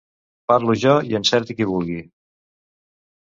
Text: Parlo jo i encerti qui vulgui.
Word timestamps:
Parlo 0.51 0.75
jo 0.83 0.95
i 1.09 1.17
encerti 1.19 1.55
qui 1.59 1.67
vulgui. 1.73 1.99